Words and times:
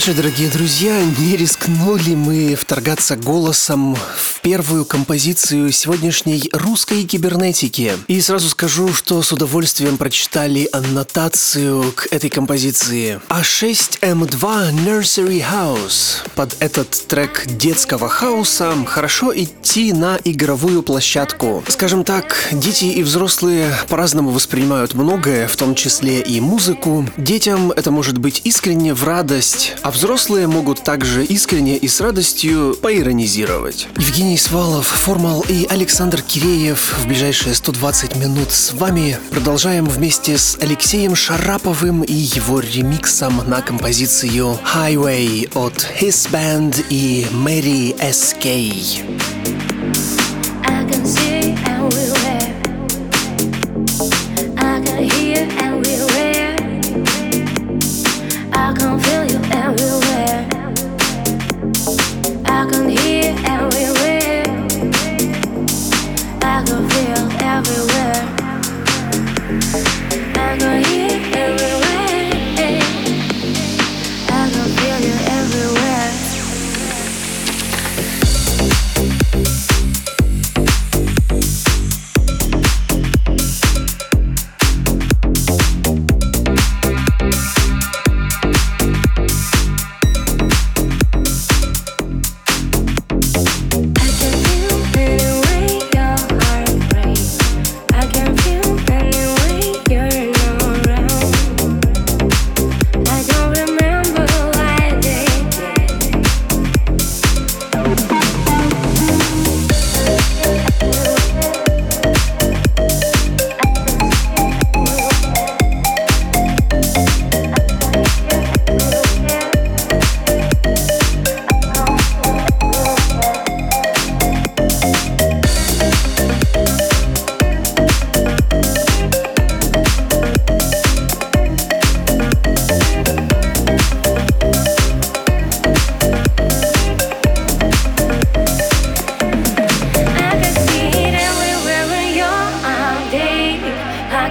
Вечер, 0.00 0.14
дорогие 0.14 0.48
друзья. 0.48 0.98
Не 1.18 1.36
рискнули 1.36 2.14
мы 2.14 2.54
вторгаться 2.54 3.16
голосом 3.16 3.98
первую 4.42 4.84
композицию 4.84 5.70
сегодняшней 5.72 6.48
русской 6.52 7.04
кибернетики. 7.04 7.92
И 8.08 8.20
сразу 8.20 8.48
скажу, 8.48 8.92
что 8.92 9.22
с 9.22 9.32
удовольствием 9.32 9.98
прочитали 9.98 10.68
аннотацию 10.72 11.92
к 11.92 12.08
этой 12.10 12.30
композиции. 12.30 13.20
А6М2 13.28 14.72
Nursery 14.86 15.44
House. 15.44 16.16
Под 16.34 16.56
этот 16.60 16.90
трек 17.06 17.44
детского 17.46 18.08
хаоса 18.08 18.72
хорошо 18.86 19.32
идти 19.34 19.92
на 19.92 20.18
игровую 20.24 20.82
площадку. 20.82 21.62
Скажем 21.68 22.04
так, 22.04 22.36
дети 22.52 22.84
и 22.84 23.02
взрослые 23.02 23.74
по-разному 23.88 24.30
воспринимают 24.30 24.94
многое, 24.94 25.46
в 25.48 25.56
том 25.56 25.74
числе 25.74 26.20
и 26.20 26.40
музыку. 26.40 27.06
Детям 27.16 27.72
это 27.72 27.90
может 27.90 28.18
быть 28.18 28.42
искренне 28.44 28.94
в 28.94 29.04
радость, 29.04 29.74
а 29.82 29.90
взрослые 29.90 30.46
могут 30.46 30.82
также 30.82 31.24
искренне 31.24 31.76
и 31.76 31.88
с 31.88 32.00
радостью 32.00 32.76
поиронизировать. 32.80 33.88
Евгений 33.96 34.29
Свалов, 34.36 34.86
Формал 34.86 35.44
и 35.48 35.66
Александр 35.68 36.22
Киреев 36.22 36.98
в 36.98 37.06
ближайшие 37.06 37.54
120 37.54 38.16
минут 38.16 38.50
с 38.50 38.72
вами. 38.72 39.18
Продолжаем 39.30 39.86
вместе 39.86 40.38
с 40.38 40.56
Алексеем 40.60 41.14
Шараповым 41.14 42.02
и 42.02 42.12
его 42.12 42.60
ремиксом 42.60 43.48
на 43.48 43.62
композицию 43.62 44.58
Highway 44.74 45.50
от 45.54 45.86
His 46.00 46.30
Band 46.30 46.84
и 46.90 47.26
Mary 47.32 47.96
S.K. 48.00 49.69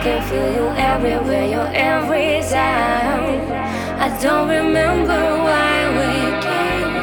can 0.04 0.22
feel 0.30 0.50
you 0.56 0.68
everywhere, 0.78 1.46
you're 1.46 1.72
every 1.74 2.42
sound. 2.42 3.52
I 4.00 4.08
don't 4.22 4.48
remember 4.48 5.22
why 5.48 5.76
we 5.98 6.12
came. 6.46 6.94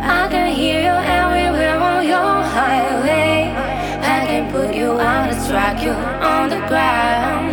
I 0.00 0.28
can 0.30 0.48
hear 0.54 0.80
you 0.80 0.96
everywhere 1.20 1.78
on 1.78 2.06
your 2.06 2.36
highway. 2.56 3.52
I 4.00 4.18
can 4.28 4.50
put 4.50 4.74
you 4.74 4.92
on 4.92 5.28
the 5.28 5.36
track, 5.46 5.82
you 5.84 5.92
on 5.92 6.48
the 6.48 6.60
ground. 6.68 7.50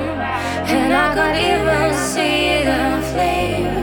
And 0.75 0.93
I 0.93 1.07
could 1.15 1.35
even 1.51 1.93
see 1.93 2.63
the 2.69 2.81
flame. 3.11 3.75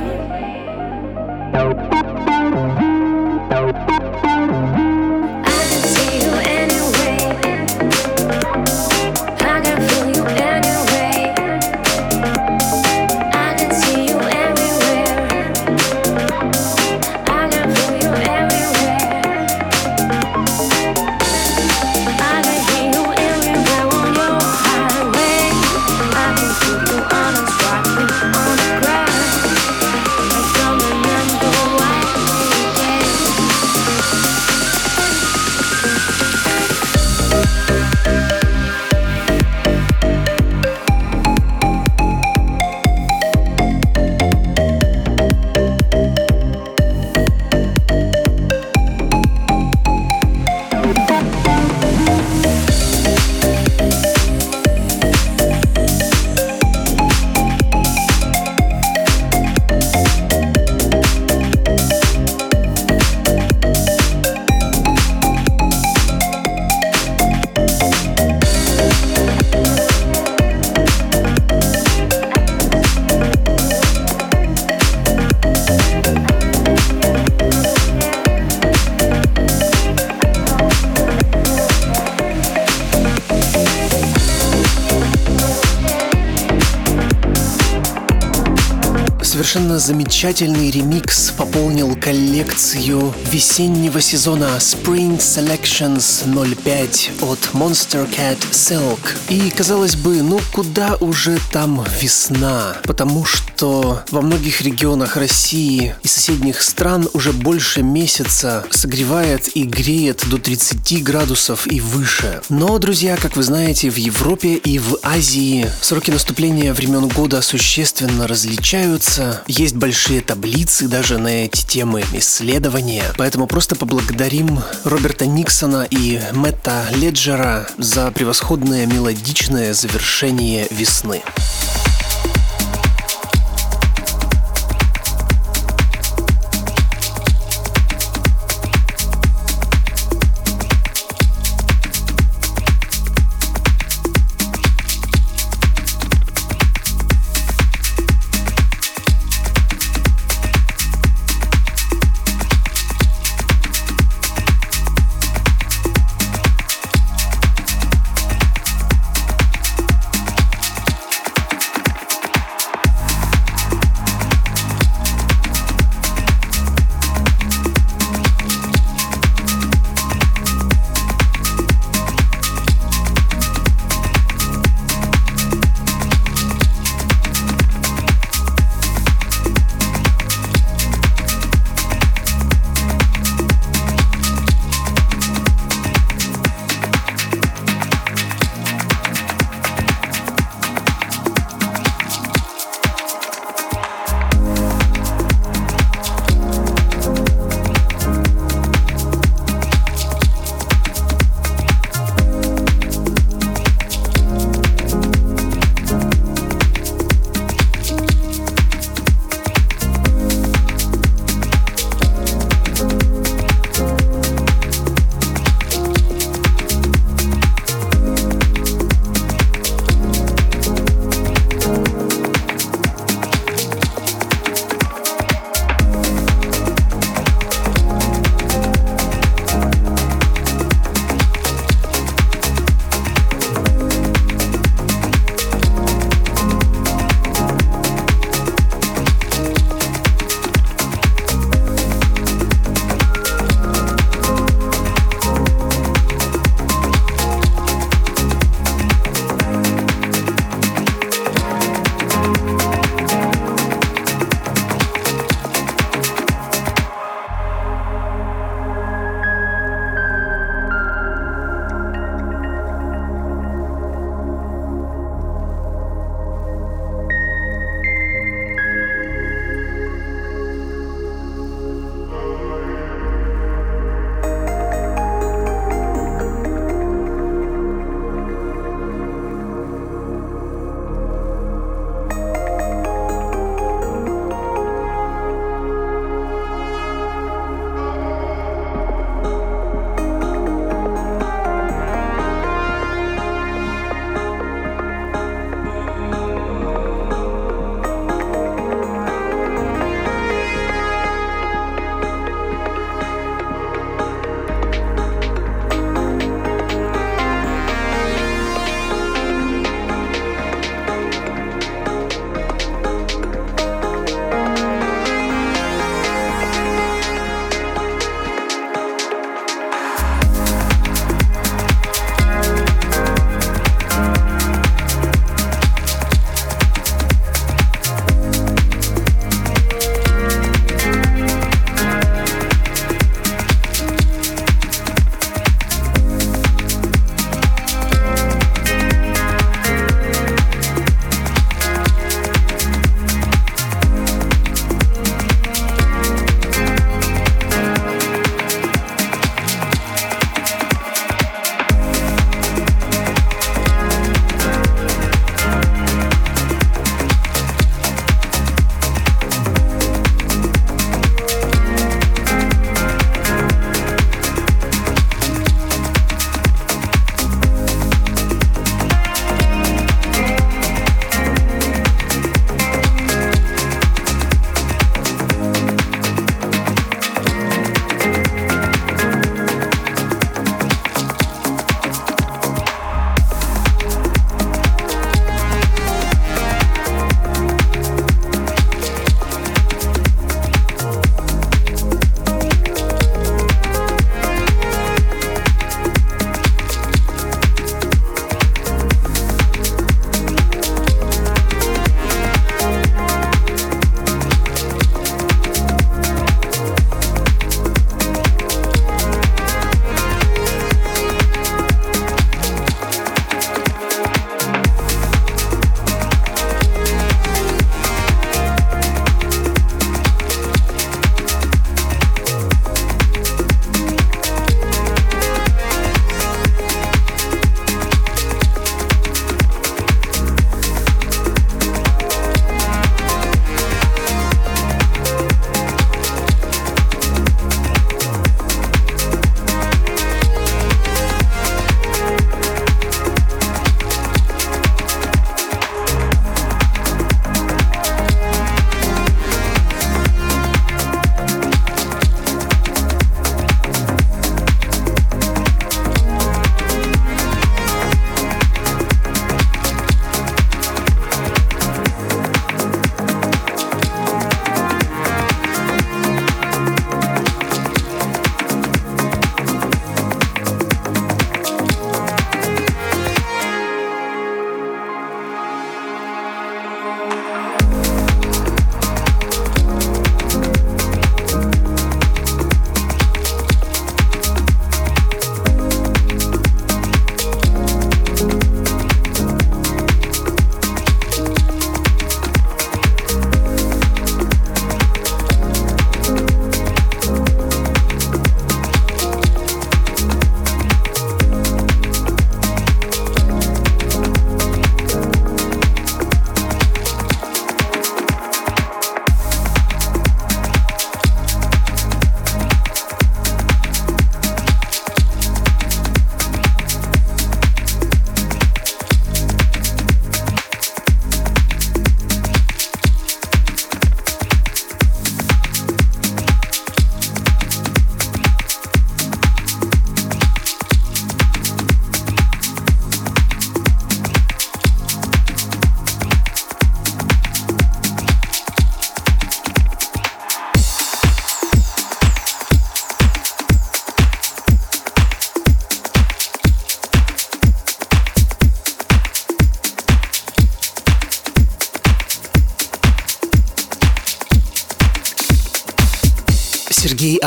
Совершенно 89.32 89.78
замечательный 89.78 90.70
ремикс 90.70 91.30
пополнил 91.30 91.96
коллекцию 91.96 93.14
весеннего 93.30 93.98
сезона 94.02 94.58
Spring 94.58 95.16
Selections 95.16 96.54
05 96.62 97.12
от 97.22 97.38
Monster 97.54 98.06
Cat 98.14 98.36
Silk. 98.50 98.98
И 99.30 99.48
казалось 99.48 99.96
бы, 99.96 100.20
ну 100.20 100.38
куда 100.52 100.96
уже 100.96 101.38
там 101.50 101.82
весна? 101.98 102.76
Потому 102.82 103.24
что 103.24 104.02
во 104.10 104.20
многих 104.20 104.60
регионах 104.60 105.16
России 105.16 105.94
и 106.02 106.08
соседних 106.08 106.60
стран 106.60 107.08
уже 107.14 107.32
больше 107.32 107.82
месяца 107.82 108.66
согревает 108.68 109.56
и 109.56 109.62
греет 109.62 110.28
до 110.28 110.36
30 110.36 111.02
градусов 111.02 111.66
и 111.66 111.80
выше. 111.80 112.42
Но, 112.50 112.78
друзья, 112.78 113.16
как 113.16 113.36
вы 113.36 113.44
знаете, 113.44 113.88
в 113.88 113.96
Европе 113.96 114.56
и 114.56 114.78
в 114.78 114.98
Азии 115.02 115.66
сроки 115.80 116.10
наступления 116.10 116.74
времен 116.74 117.08
года 117.08 117.40
существенно 117.40 118.26
различаются, 118.26 119.31
есть 119.46 119.76
большие 119.76 120.20
таблицы 120.20 120.88
даже 120.88 121.18
на 121.18 121.44
эти 121.44 121.64
темы 121.66 122.04
исследования. 122.12 123.04
Поэтому 123.16 123.46
просто 123.46 123.76
поблагодарим 123.76 124.60
Роберта 124.84 125.26
Никсона 125.26 125.86
и 125.90 126.20
Мэтта 126.32 126.86
Леджера 126.94 127.68
за 127.78 128.10
превосходное 128.10 128.86
мелодичное 128.86 129.74
завершение 129.74 130.66
весны. 130.70 131.22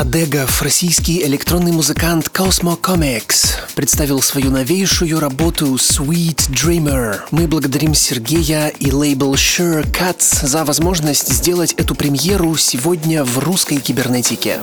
Адегов, 0.06 0.62
российский 0.62 1.24
электронный 1.24 1.72
музыкант 1.72 2.30
Cosmo 2.32 2.80
Comics, 2.80 3.56
представил 3.74 4.22
свою 4.22 4.52
новейшую 4.52 5.20
работу 5.20 5.66
Sweet 5.74 6.52
Dreamer. 6.52 7.22
Мы 7.32 7.48
благодарим 7.48 7.96
Сергея 7.96 8.68
и 8.68 8.92
лейбл 8.92 9.34
Sure 9.34 9.84
Cuts 9.84 10.46
за 10.46 10.64
возможность 10.64 11.34
сделать 11.34 11.74
эту 11.74 11.96
премьеру 11.96 12.56
сегодня 12.56 13.24
в 13.24 13.40
русской 13.40 13.78
кибернетике. 13.78 14.60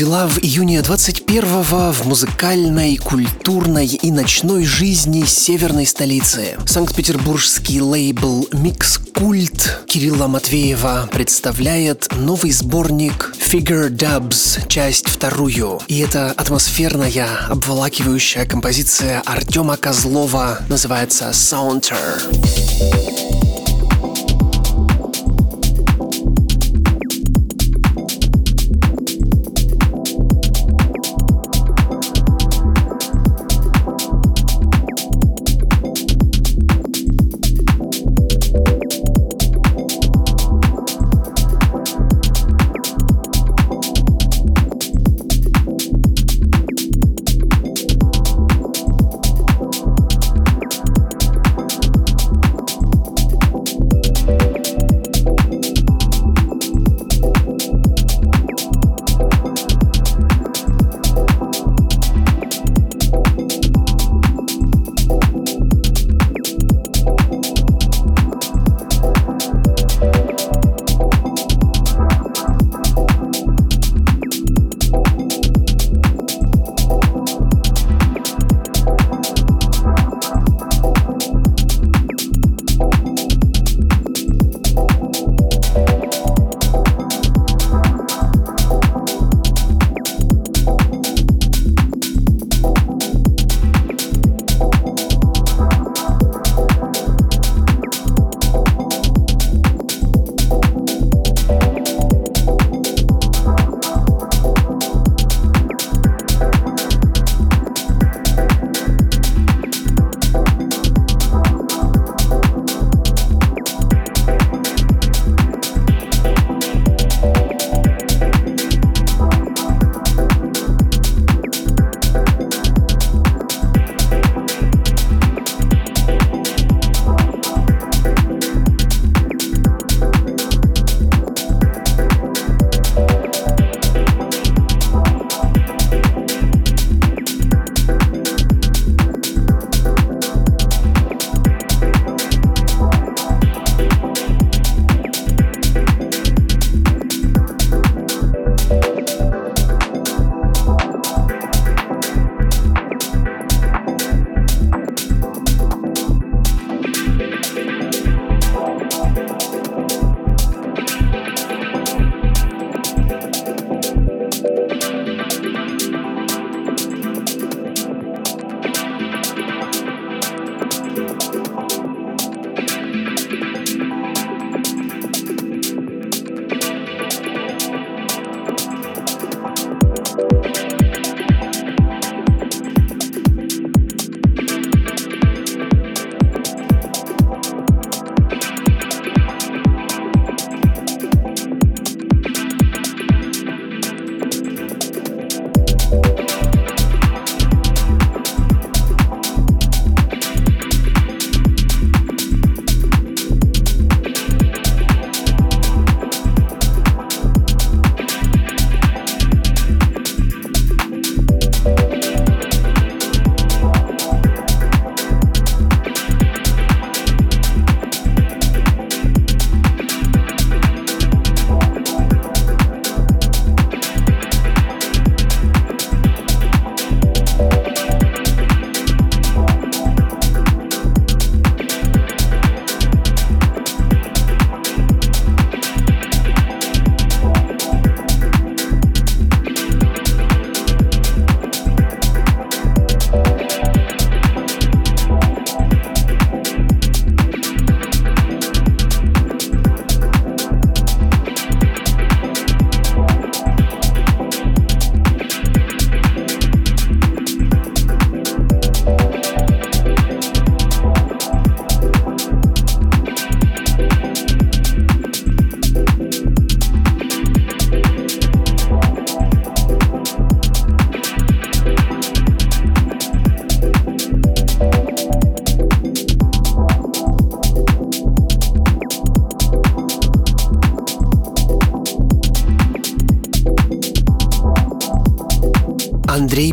Дела 0.00 0.26
в 0.26 0.38
июне 0.38 0.78
21-го 0.78 1.92
в 1.92 2.06
музыкальной, 2.06 2.96
культурной 2.96 3.84
и 3.84 4.10
ночной 4.10 4.64
жизни 4.64 5.26
северной 5.26 5.84
столицы. 5.84 6.56
Санкт-Петербургский 6.64 7.82
лейбл 7.82 8.48
Микс 8.50 8.96
Культ 8.96 9.82
Кирилла 9.86 10.26
Матвеева 10.26 11.06
представляет 11.12 12.08
новый 12.16 12.50
сборник 12.50 13.34
Figure 13.38 13.90
Dubs, 13.90 14.66
часть 14.68 15.06
вторую. 15.06 15.82
И 15.86 15.98
это 15.98 16.30
атмосферная, 16.30 17.26
обволакивающая 17.50 18.46
композиция 18.46 19.22
Артема 19.26 19.76
Козлова 19.76 20.60
называется 20.70 21.28
Saunter. 21.32 23.29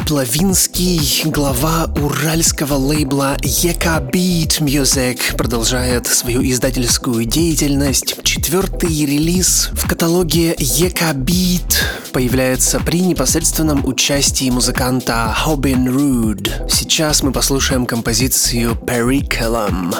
Плавинский, 0.08 1.24
глава 1.26 1.92
уральского 2.02 2.76
лейбла 2.76 3.36
Ека 3.42 4.02
Beat 4.02 4.62
Music, 4.62 5.36
продолжает 5.36 6.08
свою 6.08 6.42
издательскую 6.50 7.26
деятельность. 7.26 8.16
Четвертый 8.24 9.06
релиз 9.06 9.70
в 9.74 9.86
каталоге 9.86 10.56
Ека 10.58 11.12
Beat 11.12 11.84
появляется 12.14 12.80
при 12.80 13.02
непосредственном 13.02 13.86
участии 13.86 14.50
музыканта 14.50 15.36
Хобин 15.36 15.90
Руд. 15.90 16.54
Сейчас 16.70 17.22
мы 17.22 17.34
послушаем 17.34 17.86
композицию 17.86 18.76
Periculum. 18.76 19.94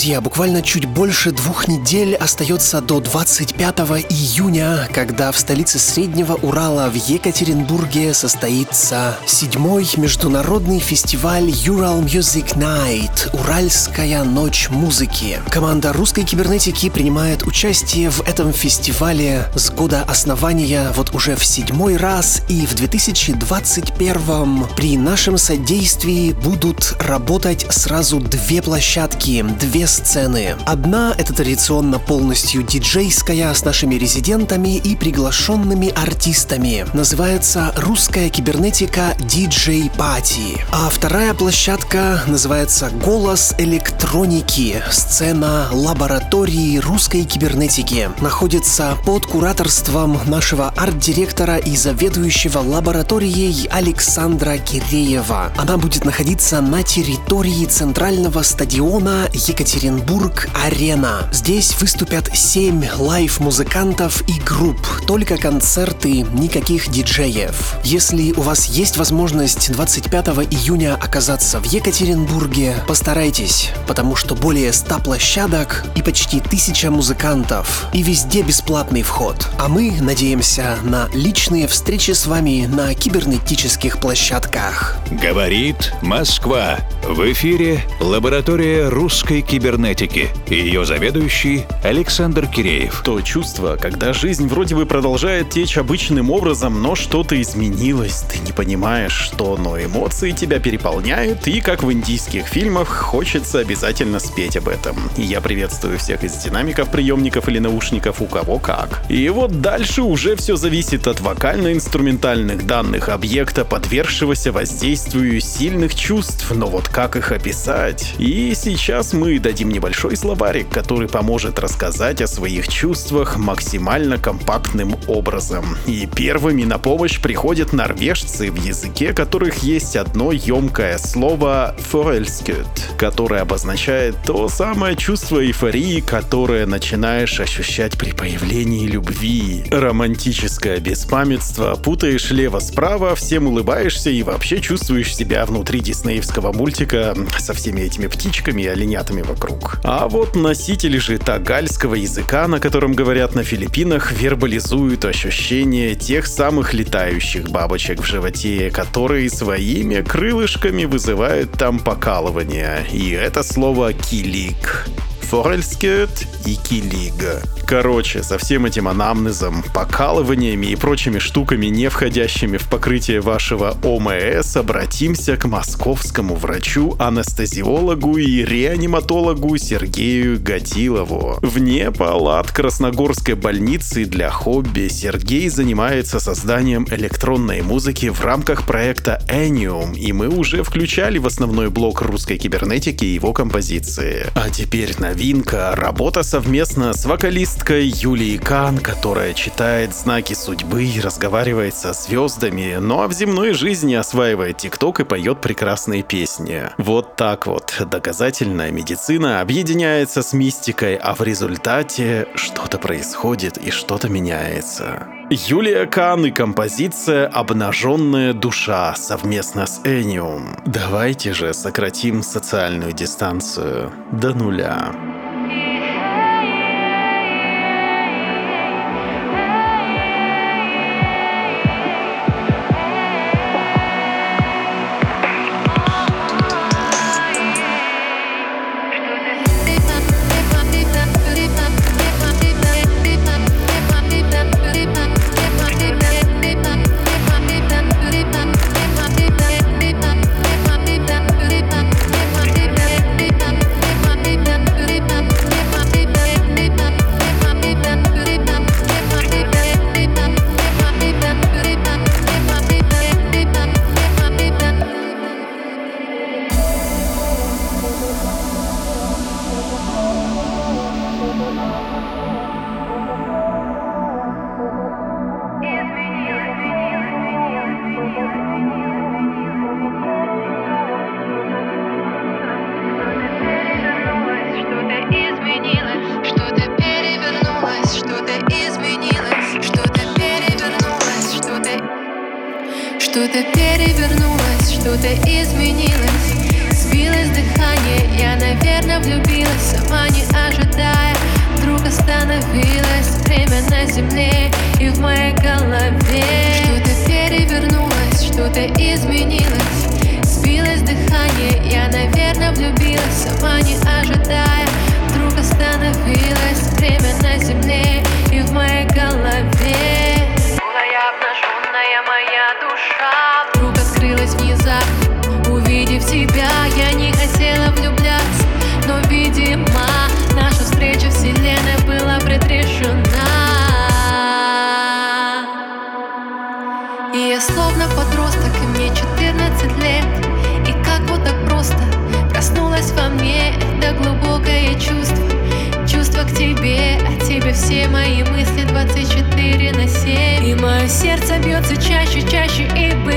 Друзья, 0.00 0.22
буквально 0.22 0.62
чуть 0.62 0.86
больше 0.86 1.30
двух 1.30 1.68
недель 1.68 2.14
остается 2.14 2.80
до 2.80 3.00
25 3.00 3.80
июня, 4.08 4.88
когда 4.94 5.30
в 5.30 5.38
столице 5.38 5.78
Среднего 5.78 6.36
Урала 6.36 6.88
в 6.88 6.94
Екатеринбурге 6.94 8.14
состоится 8.14 9.18
седьмой 9.26 9.86
международный 9.98 10.78
фестиваль 10.78 11.50
Ural 11.50 12.02
Music 12.02 12.56
Night– 12.56 13.28
Уральская 13.38 14.24
ночь 14.24 14.70
музыки. 14.70 15.38
Команда 15.50 15.92
русской 15.92 16.22
кибернетики 16.22 16.88
принимает 16.88 17.42
участие 17.42 18.08
в 18.08 18.22
этом 18.22 18.54
фестивале 18.54 19.50
с 19.54 19.68
года 19.68 20.02
основания 20.08 20.92
вот 20.96 21.14
уже 21.14 21.36
в 21.36 21.44
седьмой 21.44 21.98
раз 21.98 22.40
и 22.48 22.64
в 22.64 22.74
2021 22.74 24.66
при 24.74 24.96
нашем 24.96 25.36
содействии 25.36 26.32
будут 26.32 26.96
работать 27.00 27.66
сразу 27.68 28.18
две 28.18 28.62
площадки, 28.62 29.44
две 29.60 29.88
сцены. 29.90 30.56
Одна— 30.66 31.14
это 31.18 31.34
традиционно 31.34 31.98
полностью 31.98 32.62
диджейская 32.62 33.52
с 33.52 33.64
нашими 33.64 33.96
резидентами 33.96 34.76
и 34.76 34.94
приглашенными 34.96 35.88
артистами. 35.88 36.86
Называется 36.94 37.72
«Русская 37.76 38.30
кибернетика 38.30 39.16
Диджей 39.18 39.90
Пати». 39.98 40.64
А 40.70 40.88
вторая 40.88 41.34
площадка 41.34 42.22
называется 42.26 42.90
«Голос 43.04 43.54
электроники». 43.58 44.82
Сцена 44.90 45.66
лаборатории 45.72 46.78
русской 46.78 47.24
кибернетики. 47.24 48.10
Находится 48.20 48.96
под 49.04 49.26
кураторством 49.26 50.20
нашего 50.26 50.68
арт-директора 50.76 51.56
и 51.56 51.76
заведующего 51.76 52.60
лабораторией 52.60 53.66
Александра 53.68 54.56
Киреева. 54.56 55.52
Она 55.56 55.76
будет 55.76 56.04
находиться 56.04 56.60
на 56.60 56.82
территории 56.82 57.66
центрального 57.66 58.42
стадиона 58.42 59.28
Екатеринбурга 59.32 59.79
Екатеринбург 59.80 60.50
Арена. 60.62 61.26
Здесь 61.32 61.74
выступят 61.80 62.28
7 62.36 62.84
live-музыкантов 62.98 64.22
и 64.28 64.38
групп, 64.38 64.76
только 65.06 65.38
концерты, 65.38 66.20
никаких 66.34 66.90
диджеев. 66.90 67.76
Если 67.82 68.32
у 68.32 68.42
вас 68.42 68.66
есть 68.66 68.98
возможность 68.98 69.72
25 69.72 70.26
июня 70.52 70.96
оказаться 70.96 71.60
в 71.60 71.64
Екатеринбурге, 71.64 72.74
постарайтесь, 72.86 73.70
потому 73.88 74.16
что 74.16 74.34
более 74.34 74.74
100 74.74 74.98
площадок 74.98 75.86
и 75.94 76.02
почти 76.02 76.40
1000 76.40 76.90
музыкантов, 76.90 77.86
и 77.94 78.02
везде 78.02 78.42
бесплатный 78.42 79.02
вход. 79.02 79.48
А 79.58 79.68
мы 79.68 79.96
надеемся 79.98 80.76
на 80.82 81.08
личные 81.14 81.66
встречи 81.66 82.10
с 82.10 82.26
вами 82.26 82.66
на 82.70 82.92
кибернетических 82.92 83.98
площадках. 83.98 84.98
Говорит 85.10 85.94
Москва. 86.02 86.80
В 87.02 87.32
эфире 87.32 87.82
лаборатория 87.98 88.88
русской 88.88 89.40
кибернетики 89.40 89.59
кибернетики 89.60 90.28
и 90.48 90.54
ее 90.54 90.86
заведующий 90.86 91.66
Александр 91.84 92.46
Киреев. 92.46 93.02
То 93.04 93.20
чувство, 93.20 93.76
когда 93.76 94.14
жизнь 94.14 94.48
вроде 94.48 94.74
бы 94.74 94.86
продолжает 94.86 95.50
течь 95.50 95.76
обычным 95.76 96.30
образом, 96.30 96.80
но 96.80 96.94
что-то 96.94 97.40
изменилось, 97.40 98.24
ты 98.32 98.38
не 98.38 98.52
понимаешь, 98.52 99.12
что, 99.12 99.58
но 99.58 99.78
эмоции 99.78 100.30
тебя 100.30 100.60
переполняют, 100.60 101.46
и 101.46 101.60
как 101.60 101.82
в 101.82 101.92
индийских 101.92 102.46
фильмах, 102.46 102.88
хочется 102.88 103.58
обязательно 103.58 104.18
спеть 104.18 104.56
об 104.56 104.68
этом. 104.68 104.96
Я 105.18 105.42
приветствую 105.42 105.98
всех 105.98 106.24
из 106.24 106.34
динамиков, 106.36 106.90
приемников 106.90 107.48
или 107.48 107.58
наушников, 107.58 108.22
у 108.22 108.26
кого 108.26 108.58
как. 108.58 109.02
И 109.10 109.28
вот 109.28 109.60
дальше 109.60 110.02
уже 110.02 110.36
все 110.36 110.56
зависит 110.56 111.06
от 111.06 111.20
вокально-инструментальных 111.20 112.66
данных 112.66 113.10
объекта, 113.10 113.66
подвергшегося 113.66 114.52
воздействию 114.52 115.38
сильных 115.40 115.94
чувств, 115.94 116.50
но 116.50 116.66
вот 116.66 116.88
как 116.88 117.16
их 117.16 117.30
описать? 117.30 118.14
И 118.18 118.54
сейчас 118.54 119.12
мы 119.12 119.38
дадим 119.50 119.70
небольшой 119.70 120.14
словарик, 120.14 120.68
который 120.68 121.08
поможет 121.08 121.58
рассказать 121.58 122.20
о 122.20 122.28
своих 122.28 122.68
чувствах 122.68 123.36
максимально 123.36 124.16
компактным 124.16 124.94
образом. 125.08 125.76
И 125.88 126.06
первыми 126.06 126.62
на 126.62 126.78
помощь 126.78 127.20
приходят 127.20 127.72
норвежцы, 127.72 128.52
в 128.52 128.64
языке 128.64 129.12
которых 129.12 129.64
есть 129.64 129.96
одно 129.96 130.30
емкое 130.30 130.98
слово 130.98 131.74
«форельскют», 131.80 132.68
которое 132.96 133.42
обозначает 133.42 134.14
то 134.24 134.48
самое 134.48 134.94
чувство 134.94 135.44
эйфории, 135.44 135.98
которое 135.98 136.64
начинаешь 136.64 137.40
ощущать 137.40 137.98
при 137.98 138.12
появлении 138.12 138.86
любви. 138.86 139.64
Романтическое 139.72 140.78
беспамятство, 140.78 141.74
путаешь 141.74 142.30
лево-справа, 142.30 143.16
всем 143.16 143.48
улыбаешься 143.48 144.10
и 144.10 144.22
вообще 144.22 144.60
чувствуешь 144.60 145.12
себя 145.12 145.44
внутри 145.44 145.80
диснеевского 145.80 146.52
мультика 146.52 147.16
со 147.40 147.52
всеми 147.52 147.80
этими 147.80 148.06
птичками 148.06 148.62
и 148.62 148.68
оленятами 148.68 149.22
вокруг 149.22 149.39
вокруг. 149.40 149.80
А 149.84 150.08
вот 150.08 150.36
носители 150.36 150.98
же 150.98 151.18
тагальского 151.18 151.94
языка, 151.94 152.46
на 152.48 152.60
котором 152.60 152.92
говорят 152.92 153.34
на 153.34 153.42
Филиппинах, 153.42 154.12
вербализуют 154.12 155.04
ощущение 155.04 155.94
тех 155.94 156.26
самых 156.26 156.74
летающих 156.74 157.50
бабочек 157.50 158.00
в 158.00 158.04
животе, 158.04 158.70
которые 158.70 159.30
своими 159.30 160.02
крылышками 160.02 160.84
вызывают 160.84 161.52
там 161.52 161.78
покалывание. 161.78 162.84
И 162.92 163.10
это 163.10 163.42
слово 163.42 163.92
«килик». 163.92 164.86
Форельскет 165.22 166.26
и 166.44 166.56
Килига. 166.56 167.42
Короче, 167.66 168.22
со 168.24 168.36
всем 168.36 168.66
этим 168.66 168.88
анамнезом, 168.88 169.62
покалываниями 169.72 170.66
и 170.66 170.76
прочими 170.76 171.18
штуками, 171.18 171.66
не 171.66 171.88
входящими 171.88 172.56
в 172.56 172.68
покрытие 172.68 173.20
вашего 173.20 173.76
ОМС, 173.84 174.56
обратимся 174.56 175.36
к 175.36 175.44
московскому 175.44 176.34
врачу-анестезиологу 176.34 178.16
и 178.16 178.44
реаниматологу 178.44 179.56
Сергею 179.56 180.40
Гатилову. 180.42 181.38
Вне 181.42 181.92
палат 181.92 182.50
Красногорской 182.50 183.34
больницы 183.34 184.04
для 184.04 184.30
хобби 184.30 184.88
Сергей 184.88 185.48
занимается 185.48 186.18
созданием 186.18 186.86
электронной 186.90 187.62
музыки 187.62 188.08
в 188.08 188.20
рамках 188.24 188.66
проекта 188.66 189.22
Enium, 189.28 189.96
и 189.96 190.12
мы 190.12 190.28
уже 190.28 190.64
включали 190.64 191.18
в 191.18 191.26
основной 191.26 191.70
блок 191.70 192.02
русской 192.02 192.36
кибернетики 192.36 193.04
его 193.04 193.32
композиции. 193.32 194.26
А 194.34 194.50
теперь 194.50 194.94
новинка— 195.10 195.74
работа 195.76 196.22
совместно 196.22 196.92
с 196.92 197.04
вокалисткой 197.04 197.88
Юлией 197.88 198.38
Кан, 198.38 198.78
которая 198.78 199.34
читает 199.34 199.92
знаки 199.92 200.34
судьбы 200.34 200.84
и 200.84 201.00
разговаривает 201.00 201.74
со 201.74 201.92
звездами, 201.92 202.76
ну 202.80 203.02
а 203.02 203.08
в 203.08 203.12
земной 203.12 203.52
жизни 203.52 203.94
осваивает 203.94 204.58
ТикТок 204.58 205.00
и 205.00 205.04
поет 205.04 205.40
прекрасные 205.40 206.04
песни. 206.04 206.62
Вот 206.78 207.16
так 207.16 207.48
вот 207.48 207.74
доказательная 207.90 208.70
медицина 208.70 209.40
объединяется 209.40 210.22
с 210.22 210.32
мистикой, 210.32 210.94
а 210.94 211.16
в 211.16 211.22
результате 211.22 212.28
что-то 212.36 212.78
происходит 212.78 213.58
и 213.58 213.72
что-то 213.72 214.08
меняется. 214.08 215.19
Юлия 215.32 215.86
Кан 215.86 216.26
и 216.26 216.32
композиция 216.32 217.28
«Обнаженная 217.28 218.32
душа» 218.32 218.96
совместно 218.96 219.64
с 219.64 219.80
Эниум. 219.84 220.56
Давайте 220.66 221.32
же 221.32 221.54
сократим 221.54 222.24
социальную 222.24 222.92
дистанцию 222.92 223.92
до 224.10 224.34
нуля. 224.34 224.92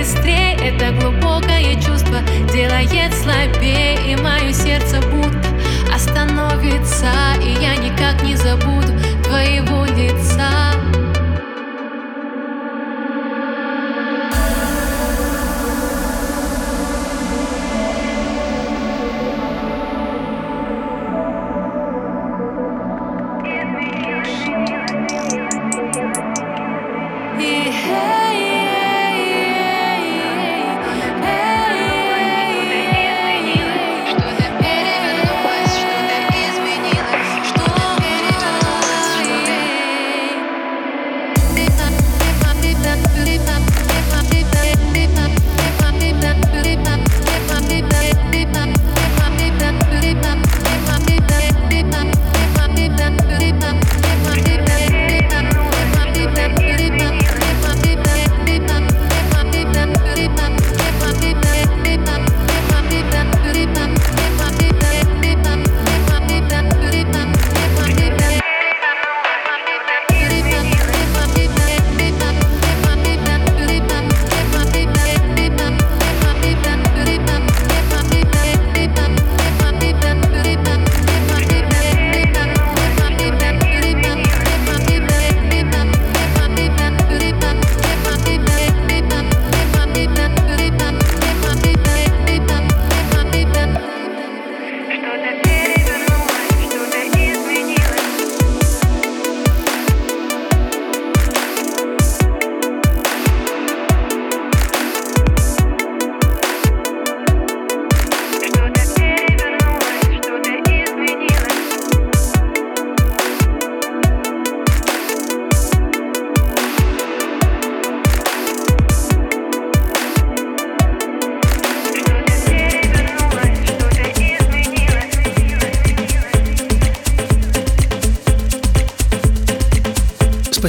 быстрее 0.04 0.56
Это 0.56 0.92
глубокое 1.00 1.76
чувство 1.76 2.20
делает 2.52 3.14
слабее 3.14 3.96
И 4.06 4.16
мое 4.18 4.52
сердце 4.52 5.00
будто 5.08 5.48
остановится 5.94 7.10
И 7.42 7.52
я 7.64 7.78
никак 7.78 8.22
не 8.24 8.36
забуду 8.36 8.92
твоего 9.24 9.86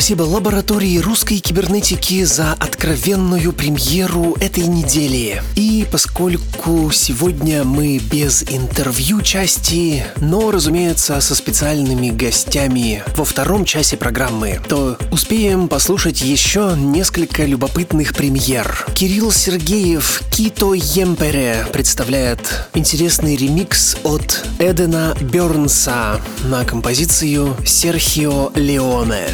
спасибо 0.04 0.24
лаборатории 0.24 0.98
русской 0.98 1.38
кибернетики 1.38 2.24
за 2.24 2.52
откровенную 2.52 3.54
премьеру 3.54 4.36
этой 4.38 4.66
недели. 4.66 5.42
И 5.56 5.86
поскольку 5.90 6.90
сегодня 6.92 7.64
мы 7.64 7.96
без 7.96 8.42
интервью 8.42 9.22
части, 9.22 10.04
но, 10.20 10.50
разумеется, 10.50 11.18
со 11.22 11.34
специальными 11.34 12.10
гостями 12.10 13.02
во 13.16 13.24
втором 13.24 13.64
часе 13.64 13.96
программы, 13.96 14.60
то 14.68 14.98
успеем 15.10 15.68
послушать 15.68 16.20
еще 16.20 16.74
несколько 16.76 17.46
любопытных 17.46 18.12
премьер. 18.12 18.86
Кирилл 18.94 19.32
Сергеев 19.32 20.20
«Кито 20.30 20.74
Емпере» 20.74 21.66
представляет 21.72 22.68
интересный 22.74 23.36
ремикс 23.36 23.96
от 24.04 24.44
Эдена 24.58 25.16
Бернса 25.22 26.20
на 26.44 26.62
композицию 26.66 27.56
Серхио 27.64 28.52
Леоне. 28.54 29.30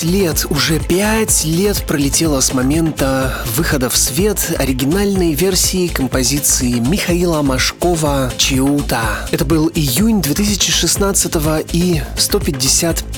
Пять 0.00 0.10
лет, 0.12 0.46
уже 0.48 0.78
пять 0.78 1.44
лет 1.44 1.84
пролетело 1.86 2.40
с 2.40 2.54
момента 2.54 3.34
выхода 3.54 3.90
в 3.90 3.96
свет 3.98 4.38
оригинальной 4.56 5.34
версии 5.34 5.88
композиции 5.88 6.78
Михаила 6.78 7.42
Машкова 7.42 8.32
«Чиута». 8.38 9.02
Это 9.30 9.44
был 9.44 9.70
июнь 9.74 10.22
2016 10.22 11.36
и 11.74 12.00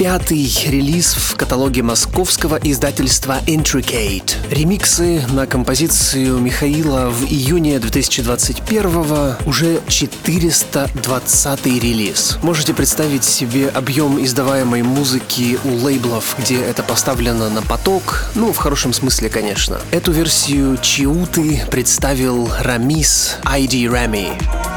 155-й 0.03 0.71
релиз 0.71 1.15
в 1.15 1.37
каталоге 1.37 1.83
московского 1.83 2.57
издательства 2.57 3.39
Intricate. 3.47 4.35
Ремиксы 4.51 5.25
на 5.31 5.47
композицию 5.47 6.39
Михаила 6.39 7.09
в 7.11 7.25
июне 7.25 7.79
2021 7.79 9.37
уже 9.47 9.81
420 9.87 11.67
релиз. 11.67 12.39
Можете 12.43 12.75
представить 12.75 13.25
себе 13.25 13.69
объем 13.69 14.23
издаваемой 14.23 14.83
музыки 14.83 15.59
у 15.65 15.69
лейблов, 15.69 16.35
где 16.39 16.61
это 16.61 16.83
поставлено 16.83 17.49
на 17.49 17.63
поток, 17.63 18.27
ну, 18.35 18.53
в 18.53 18.57
хорошем 18.57 18.93
смысле, 18.93 19.29
конечно. 19.29 19.81
Эту 19.93 20.11
версию 20.11 20.79
Чиуты 20.79 21.65
представил 21.71 22.51
Рамис 22.61 23.37
ID 23.45 23.85
Rami. 23.85 24.72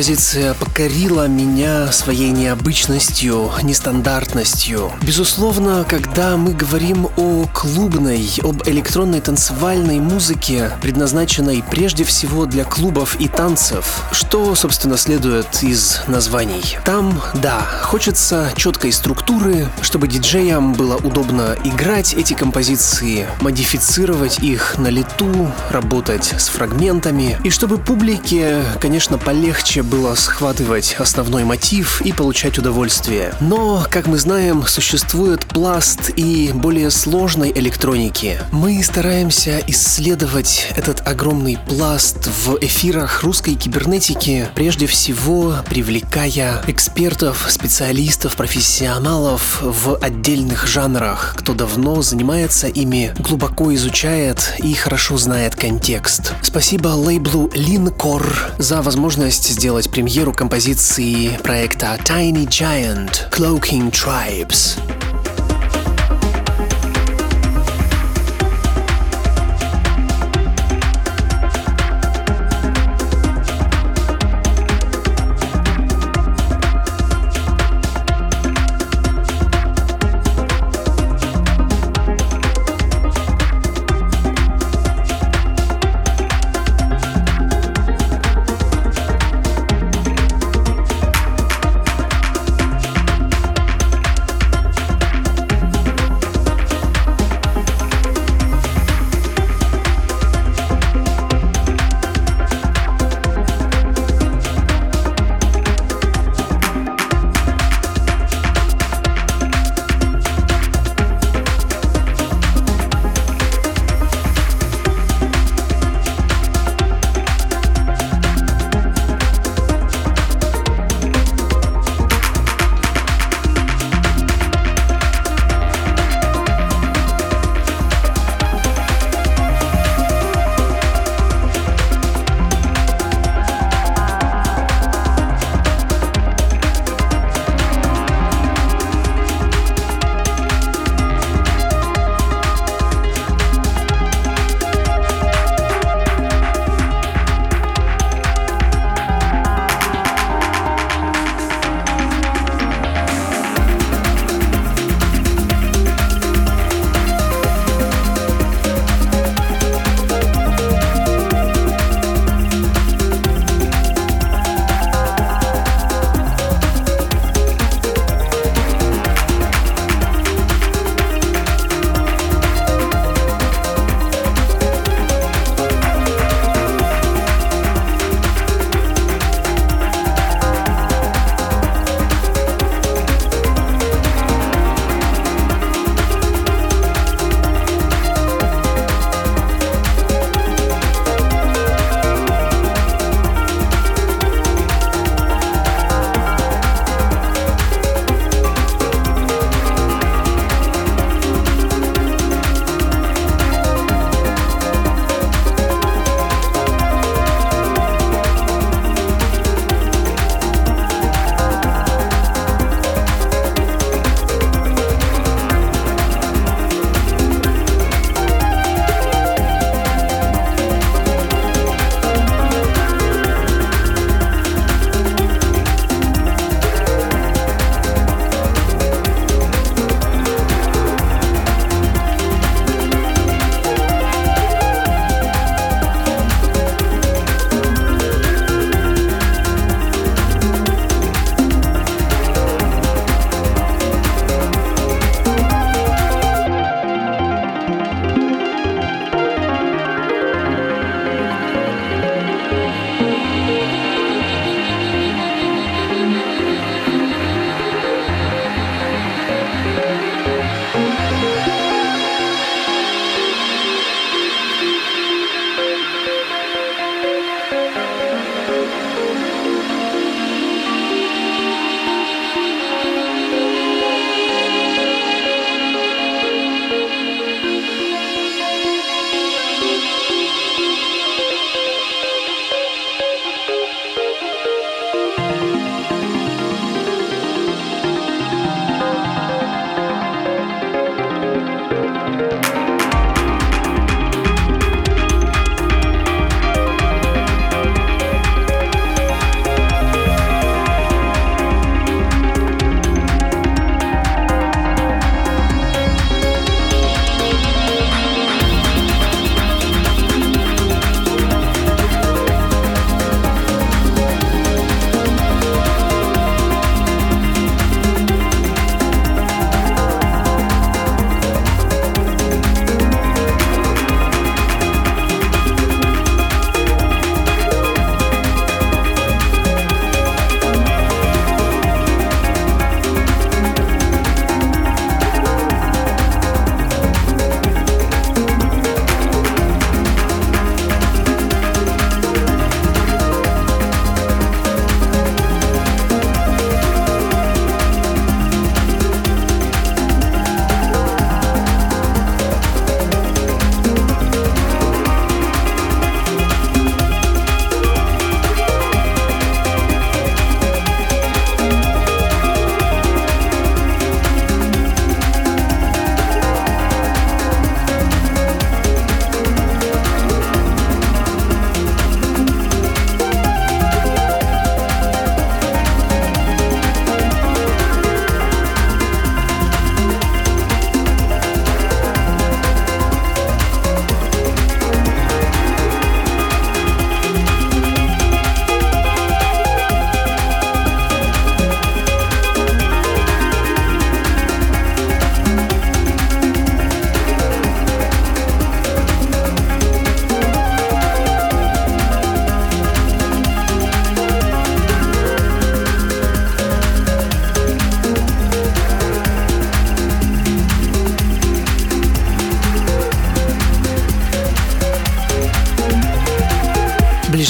Композиция 0.00 0.54
покорила 0.54 1.28
меня 1.28 1.92
своей 1.92 2.30
необычностью, 2.30 3.50
нестандартностью. 3.62 4.90
Безусловно, 5.02 5.84
когда 5.86 6.38
мы 6.38 6.54
говорим 6.54 7.08
о 7.18 7.44
клубной, 7.52 8.26
об 8.42 8.66
электронной 8.66 9.20
танцевальной 9.20 10.00
музыке, 10.00 10.70
предназначенной 10.80 11.62
прежде 11.70 12.04
всего 12.04 12.46
для 12.46 12.64
клубов 12.64 13.20
и 13.20 13.28
танцев, 13.28 14.04
что, 14.10 14.54
собственно, 14.54 14.96
следует 14.96 15.62
из 15.62 16.00
названий. 16.06 16.78
Там, 16.86 17.20
да, 17.34 17.60
хочется 17.82 18.50
четкой 18.56 18.92
структуры, 18.92 19.68
чтобы 19.82 20.08
диджеям 20.08 20.72
было 20.72 20.96
удобно 20.96 21.56
играть 21.62 22.14
эти 22.14 22.32
композиции, 22.32 23.26
модифицировать 23.42 24.38
их 24.38 24.78
на 24.78 24.88
лету, 24.88 25.52
работать 25.68 26.32
с 26.38 26.48
фрагментами, 26.48 27.36
и 27.44 27.50
чтобы 27.50 27.76
публике, 27.76 28.62
конечно, 28.80 29.18
полегче 29.18 29.82
было 29.90 30.14
схватывать 30.14 30.94
основной 30.98 31.42
мотив 31.42 32.00
и 32.02 32.12
получать 32.12 32.58
удовольствие. 32.58 33.34
Но, 33.40 33.84
как 33.90 34.06
мы 34.06 34.18
знаем, 34.18 34.64
существует 34.66 35.44
пласт 35.46 36.10
и 36.14 36.52
более 36.54 36.90
сложной 36.90 37.50
электроники. 37.52 38.38
Мы 38.52 38.82
стараемся 38.84 39.60
исследовать 39.66 40.68
этот 40.76 41.06
огромный 41.06 41.58
пласт 41.68 42.28
в 42.44 42.56
эфирах 42.60 43.24
русской 43.24 43.56
кибернетики, 43.56 44.48
прежде 44.54 44.86
всего 44.86 45.56
привлекая 45.68 46.62
экспертов, 46.68 47.46
специалистов, 47.48 48.36
профессионалов 48.36 49.58
в 49.60 49.96
отдельных 49.96 50.68
жанрах, 50.68 51.34
кто 51.36 51.52
давно 51.52 52.00
занимается 52.02 52.68
ими, 52.68 53.12
глубоко 53.18 53.74
изучает 53.74 54.54
и 54.58 54.72
хорошо 54.74 55.16
знает 55.16 55.56
контекст. 55.56 56.32
Спасибо 56.42 56.88
лейблу 56.88 57.50
Линкор 57.54 58.52
за 58.58 58.82
возможность 58.82 59.48
сделать 59.48 59.79
премьеру 59.88 60.32
композиции 60.32 61.36
проекта 61.42 61.98
Tiny 62.04 62.46
Giant 62.46 63.30
Cloaking 63.30 63.90
Tribes. 63.90 65.09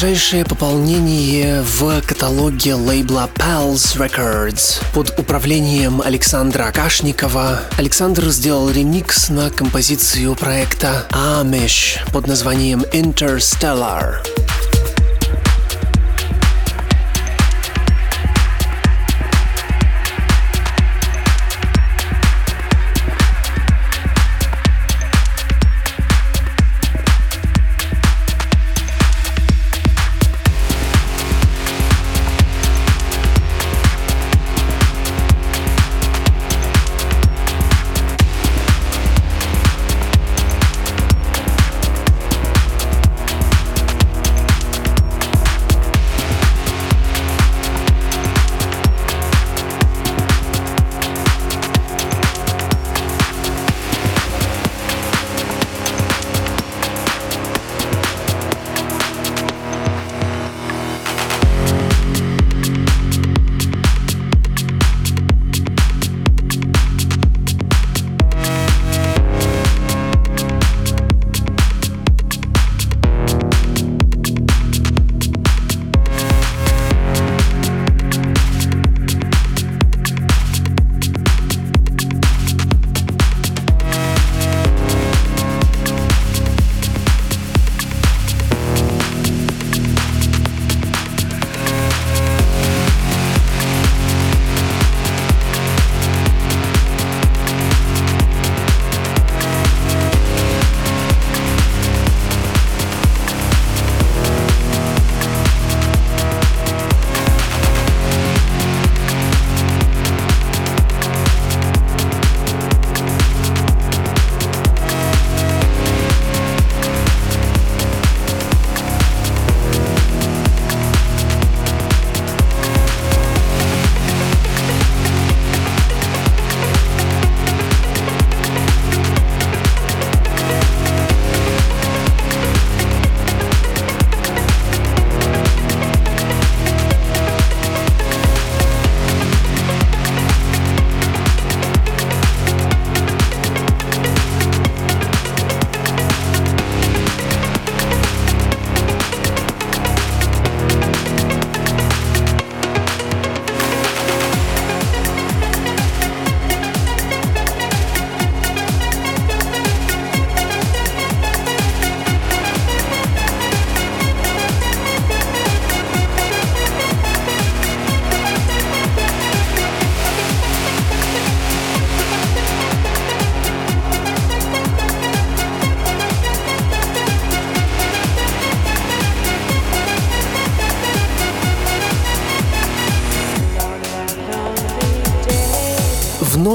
Ближайшее 0.01 0.47
пополнение 0.47 1.61
в 1.61 2.01
каталоге 2.01 2.73
лейбла 2.73 3.29
Pals 3.35 3.99
Records 3.99 4.83
под 4.95 5.19
управлением 5.19 6.01
Александра 6.01 6.73
Кашникова. 6.73 7.61
Александр 7.77 8.25
сделал 8.31 8.71
ремикс 8.71 9.29
на 9.29 9.51
композицию 9.51 10.37
проекта 10.37 11.07
Amish 11.11 11.99
под 12.13 12.27
названием 12.27 12.81
Interstellar. 12.95 14.40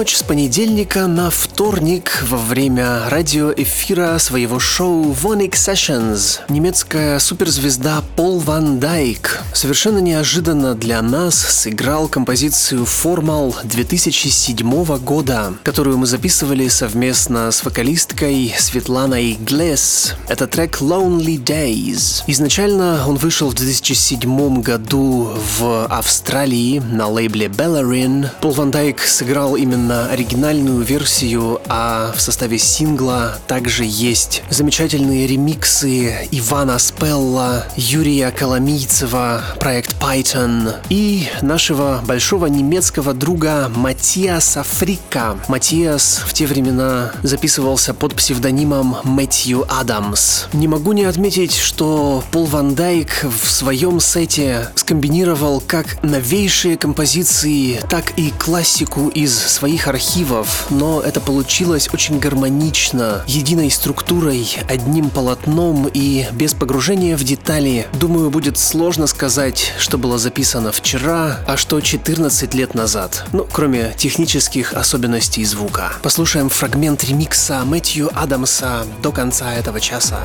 Ночь 0.06 0.18
с 0.18 0.22
понедельника 0.22 1.08
на 1.08 1.32
вторник 1.32 2.22
во 2.28 2.38
время 2.38 3.10
радиоэфира 3.10 4.20
своего 4.20 4.60
шоу 4.60 5.12
Vonic 5.12 5.54
Sessions. 5.54 6.42
Немецкая 6.48 7.18
суперзвезда 7.18 8.04
Пол 8.16 8.38
Ван 8.38 8.80
Дайк 8.80 9.42
совершенно 9.56 10.00
неожиданно 10.00 10.76
для 10.76 11.02
нас 11.02 11.36
сыграл 11.36 12.08
композицию 12.08 12.84
Formal 12.84 13.56
2007 13.64 14.98
года, 15.00 15.54
которую 15.64 15.98
мы 15.98 16.06
записывали 16.06 16.68
совместно 16.68 17.50
с 17.52 17.64
вокалисткой 17.64 18.54
Светланой 18.60 19.38
Глесс. 19.40 20.14
Это 20.28 20.48
трек 20.48 20.82
Lonely 20.82 21.42
Days. 21.42 22.24
Изначально 22.28 23.06
он 23.08 23.16
вышел 23.16 23.50
в 23.50 23.54
2007 23.54 24.62
году 24.62 25.32
в 25.60 25.86
Австралии 25.86 26.80
на 26.80 27.08
лейбле 27.08 27.48
Bellerin. 27.48 28.28
Пол 28.42 28.52
Ван 28.52 28.72
Дайк 28.72 29.02
сыграл 29.02 29.56
именно 29.56 29.86
на 29.86 30.10
оригинальную 30.10 30.82
версию, 30.82 31.62
а 31.68 32.12
в 32.16 32.20
составе 32.20 32.58
сингла 32.58 33.38
также 33.48 33.84
есть 33.86 34.42
замечательные 34.50 35.28
ремиксы 35.28 36.28
Ивана 36.32 36.80
Спелла, 36.80 37.66
Юрия 37.78 38.32
Коломийцева, 38.32 39.45
проект 39.60 39.96
Python 40.02 40.76
и 40.90 41.28
нашего 41.42 42.02
большого 42.06 42.48
немецкого 42.48 43.14
друга 43.14 43.72
Матиаса 43.76 44.64
Фрика. 44.64 45.38
Матиас 45.48 46.22
в 46.26 46.34
те 46.34 46.46
времена 46.46 47.12
записывался 47.24 47.94
под 47.94 48.16
псевдонимом 48.16 48.98
Мэтью 49.04 49.66
Адамс. 49.70 50.46
Не 50.54 50.68
могу 50.68 50.94
не 50.94 51.06
отметить, 51.06 51.56
что 51.56 52.24
Пол 52.32 52.46
Ван 52.46 52.76
Дайк 52.76 53.24
в 53.24 53.50
своем 53.50 54.00
сете 54.00 54.70
скомбинировал 54.76 55.62
как 55.66 56.02
новейшие 56.04 56.78
композиции, 56.78 57.80
так 57.90 58.18
и 58.18 58.32
классику 58.32 59.10
из 59.10 59.38
своих 59.38 59.88
архивов, 59.88 60.68
но 60.70 61.02
это 61.02 61.22
получилось 61.22 61.90
очень 61.94 62.20
гармонично, 62.20 63.24
единой 63.28 63.70
структурой, 63.72 64.58
одним 64.70 65.10
полотном 65.10 65.90
и 65.94 66.26
без 66.32 66.54
погружения 66.54 67.18
в 67.18 67.24
детали. 67.24 67.88
Думаю, 67.94 68.30
будет 68.30 68.58
сложно 68.58 69.08
сказать, 69.08 69.35
что 69.78 69.98
было 69.98 70.18
записано 70.18 70.72
вчера, 70.72 71.40
а 71.46 71.58
что 71.58 71.82
14 71.82 72.54
лет 72.54 72.74
назад. 72.74 73.26
Ну, 73.34 73.46
кроме 73.52 73.94
технических 73.98 74.74
особенностей 74.74 75.44
звука. 75.44 75.92
Послушаем 76.02 76.48
фрагмент 76.48 77.04
ремикса 77.04 77.66
Мэтью 77.66 78.10
Адамса 78.18 78.86
до 79.04 79.12
конца 79.12 79.54
этого 79.54 79.82
часа. 79.82 80.22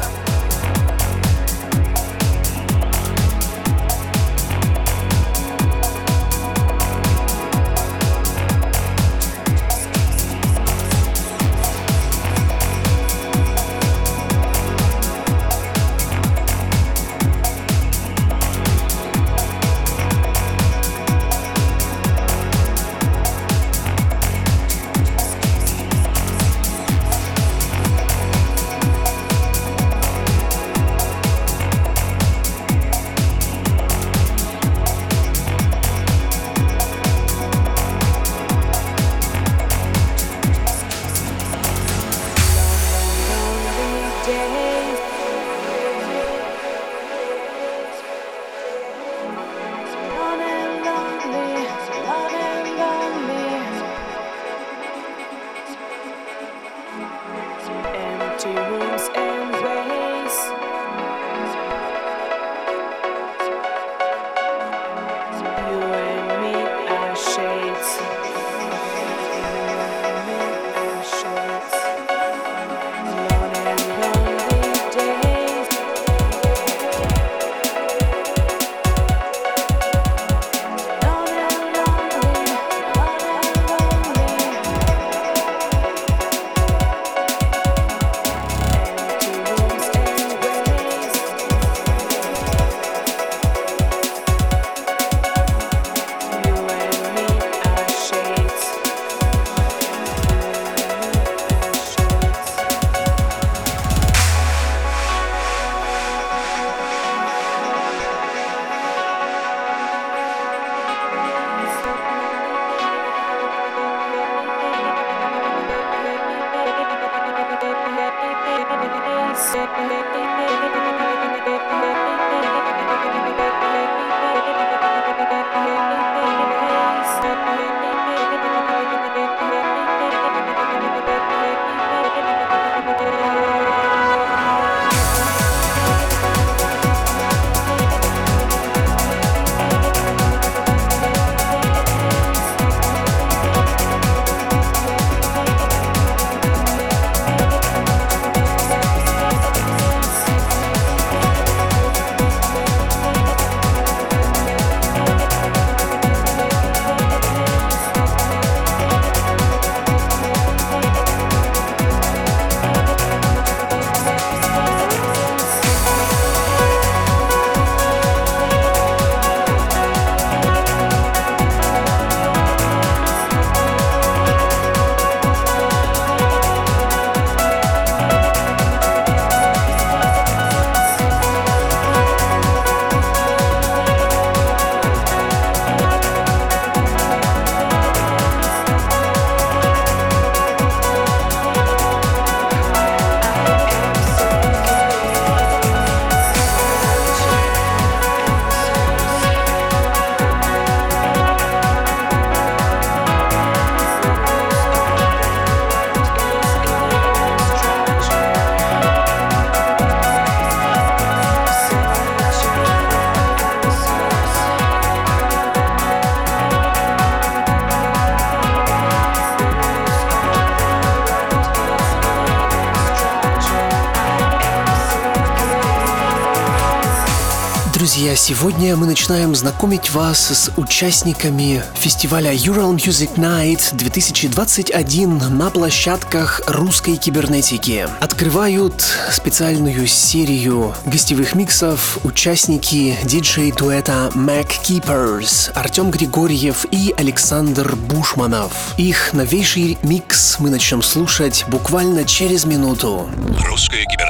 Сегодня 228.21 228.77
мы 228.77 228.87
начинаем 228.87 229.35
знакомить 229.35 229.91
вас 229.91 230.19
с 230.21 230.53
участниками 230.59 231.65
фестиваля 231.75 232.35
Ural 232.35 232.77
Music 232.77 233.15
Night 233.17 233.75
2021 233.75 235.39
на 235.39 235.51
площадках 235.51 236.43
русской 236.47 236.97
кибернетики. 236.97 237.89
Открывают 237.99 238.85
специальную 239.11 239.87
серию 239.87 240.75
гостевых 240.85 241.35
миксов 241.35 241.99
участники 242.05 242.99
диджей-дуэта 243.05 244.13
Mac 244.15 244.49
Keepers 244.65 245.51
Артем 245.55 245.91
Григорьев 245.91 246.67
и 246.71 246.95
Александр 246.99 247.75
Бушманов. 247.75 248.75
Их 248.77 249.15
новейший 249.15 249.79
микс 249.83 250.37
мы 250.39 250.51
начнем 250.51 250.83
слушать 250.83 251.47
буквально 251.49 252.05
через 252.05 252.45
минуту. 252.45 253.09
Русская 253.47 253.85
кибернетика 253.85 254.10